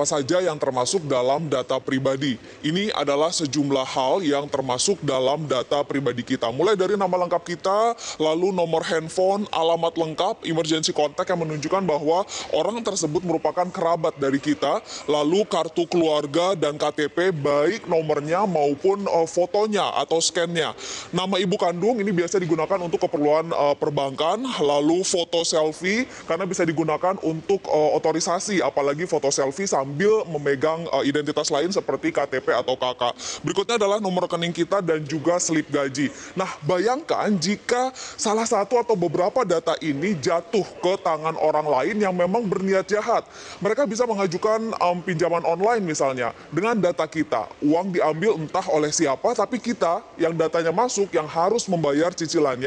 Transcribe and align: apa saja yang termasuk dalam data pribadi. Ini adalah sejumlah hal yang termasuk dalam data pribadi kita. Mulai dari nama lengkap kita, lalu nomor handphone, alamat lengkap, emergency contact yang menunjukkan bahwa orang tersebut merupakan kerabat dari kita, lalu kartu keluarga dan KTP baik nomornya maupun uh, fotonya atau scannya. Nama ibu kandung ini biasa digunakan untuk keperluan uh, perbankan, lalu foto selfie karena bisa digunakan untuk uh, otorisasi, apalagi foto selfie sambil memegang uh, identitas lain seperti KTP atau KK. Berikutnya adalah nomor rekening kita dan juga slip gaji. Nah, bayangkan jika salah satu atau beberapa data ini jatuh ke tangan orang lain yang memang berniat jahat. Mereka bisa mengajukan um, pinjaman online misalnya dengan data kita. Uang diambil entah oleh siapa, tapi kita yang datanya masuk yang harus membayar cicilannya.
apa 0.00 0.16
saja 0.16 0.40
yang 0.40 0.56
termasuk 0.56 1.04
dalam 1.04 1.44
data 1.52 1.76
pribadi. 1.76 2.40
Ini 2.64 2.88
adalah 2.96 3.28
sejumlah 3.28 3.84
hal 3.84 4.24
yang 4.24 4.48
termasuk 4.48 4.96
dalam 5.04 5.44
data 5.44 5.84
pribadi 5.84 6.24
kita. 6.24 6.48
Mulai 6.48 6.72
dari 6.72 6.96
nama 6.96 7.12
lengkap 7.20 7.44
kita, 7.44 7.92
lalu 8.16 8.48
nomor 8.48 8.80
handphone, 8.80 9.44
alamat 9.52 9.92
lengkap, 10.00 10.48
emergency 10.48 10.96
contact 10.96 11.28
yang 11.28 11.44
menunjukkan 11.44 11.84
bahwa 11.84 12.24
orang 12.56 12.80
tersebut 12.80 13.20
merupakan 13.20 13.68
kerabat 13.68 14.16
dari 14.16 14.40
kita, 14.40 14.80
lalu 15.04 15.44
kartu 15.44 15.84
keluarga 15.84 16.56
dan 16.56 16.80
KTP 16.80 17.36
baik 17.36 17.84
nomornya 17.84 18.48
maupun 18.48 19.04
uh, 19.04 19.28
fotonya 19.28 19.84
atau 20.00 20.16
scannya. 20.16 20.72
Nama 21.12 21.36
ibu 21.44 21.60
kandung 21.60 22.00
ini 22.00 22.08
biasa 22.08 22.40
digunakan 22.40 22.80
untuk 22.80 23.04
keperluan 23.04 23.52
uh, 23.52 23.76
perbankan, 23.76 24.48
lalu 24.64 25.04
foto 25.04 25.44
selfie 25.44 26.08
karena 26.24 26.48
bisa 26.48 26.64
digunakan 26.64 27.20
untuk 27.20 27.60
uh, 27.68 28.00
otorisasi, 28.00 28.64
apalagi 28.64 29.04
foto 29.04 29.28
selfie 29.28 29.68
sambil 29.68 29.89
memegang 30.26 30.86
uh, 30.90 31.02
identitas 31.06 31.48
lain 31.48 31.70
seperti 31.70 32.10
KTP 32.10 32.52
atau 32.54 32.74
KK. 32.74 33.02
Berikutnya 33.46 33.76
adalah 33.80 34.02
nomor 34.02 34.26
rekening 34.26 34.52
kita 34.52 34.82
dan 34.82 35.00
juga 35.06 35.38
slip 35.38 35.70
gaji. 35.70 36.10
Nah, 36.34 36.50
bayangkan 36.66 37.30
jika 37.38 37.94
salah 37.94 38.44
satu 38.44 38.76
atau 38.80 38.98
beberapa 38.98 39.46
data 39.46 39.78
ini 39.80 40.18
jatuh 40.18 40.66
ke 40.82 40.92
tangan 41.00 41.38
orang 41.38 41.66
lain 41.66 41.96
yang 42.02 42.12
memang 42.12 42.42
berniat 42.44 42.86
jahat. 42.90 43.22
Mereka 43.62 43.86
bisa 43.86 44.02
mengajukan 44.04 44.74
um, 44.82 44.98
pinjaman 45.00 45.46
online 45.46 45.82
misalnya 45.86 46.34
dengan 46.50 46.74
data 46.78 47.06
kita. 47.06 47.46
Uang 47.62 47.94
diambil 47.94 48.34
entah 48.36 48.66
oleh 48.68 48.90
siapa, 48.90 49.32
tapi 49.38 49.62
kita 49.62 50.02
yang 50.18 50.34
datanya 50.34 50.74
masuk 50.74 51.08
yang 51.14 51.30
harus 51.30 51.70
membayar 51.70 52.10
cicilannya. 52.10 52.50